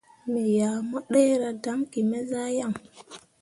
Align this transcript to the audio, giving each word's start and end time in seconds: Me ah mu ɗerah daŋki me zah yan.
Me 0.31 0.43
ah 0.69 0.77
mu 0.89 0.97
ɗerah 1.11 1.55
daŋki 1.63 1.99
me 2.09 2.19
zah 2.29 2.49
yan. 2.57 2.73